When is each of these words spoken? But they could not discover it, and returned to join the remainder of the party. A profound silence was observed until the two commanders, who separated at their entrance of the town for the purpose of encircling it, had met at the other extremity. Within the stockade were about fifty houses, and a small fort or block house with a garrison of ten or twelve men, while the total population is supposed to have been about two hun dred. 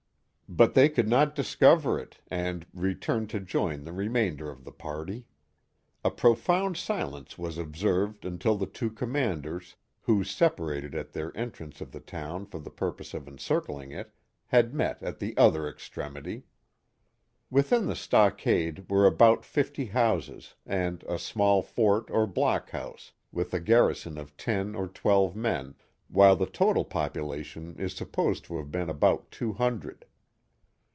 But 0.53 0.73
they 0.73 0.89
could 0.89 1.07
not 1.07 1.33
discover 1.33 1.97
it, 1.97 2.17
and 2.29 2.65
returned 2.73 3.29
to 3.29 3.39
join 3.39 3.85
the 3.85 3.93
remainder 3.93 4.49
of 4.51 4.65
the 4.65 4.71
party. 4.73 5.23
A 6.03 6.11
profound 6.11 6.75
silence 6.75 7.37
was 7.37 7.57
observed 7.57 8.25
until 8.25 8.57
the 8.57 8.65
two 8.65 8.89
commanders, 8.89 9.77
who 10.01 10.25
separated 10.25 10.93
at 10.93 11.13
their 11.13 11.31
entrance 11.37 11.79
of 11.79 11.93
the 11.93 12.01
town 12.01 12.45
for 12.47 12.59
the 12.59 12.69
purpose 12.69 13.13
of 13.13 13.29
encircling 13.29 13.93
it, 13.93 14.11
had 14.47 14.73
met 14.73 15.01
at 15.01 15.19
the 15.19 15.37
other 15.37 15.69
extremity. 15.69 16.43
Within 17.49 17.85
the 17.85 17.95
stockade 17.95 18.89
were 18.89 19.05
about 19.07 19.45
fifty 19.45 19.85
houses, 19.85 20.55
and 20.65 21.05
a 21.07 21.17
small 21.17 21.61
fort 21.61 22.11
or 22.11 22.27
block 22.27 22.71
house 22.71 23.13
with 23.31 23.53
a 23.53 23.61
garrison 23.61 24.17
of 24.17 24.35
ten 24.35 24.75
or 24.75 24.89
twelve 24.89 25.33
men, 25.33 25.75
while 26.09 26.35
the 26.35 26.45
total 26.45 26.83
population 26.83 27.73
is 27.79 27.93
supposed 27.93 28.43
to 28.43 28.57
have 28.57 28.69
been 28.69 28.89
about 28.89 29.31
two 29.31 29.53
hun 29.53 29.79
dred. 29.79 30.03